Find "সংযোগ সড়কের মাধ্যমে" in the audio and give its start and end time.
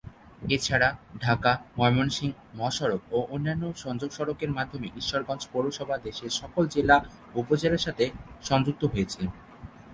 3.75-4.87